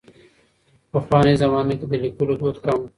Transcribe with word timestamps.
پخوانۍ 0.91 1.35
زمانه 1.43 1.73
کې 1.79 1.85
د 1.91 1.93
لیکلو 2.03 2.33
دود 2.39 2.55
کم 2.65 2.75
و. 2.79 2.83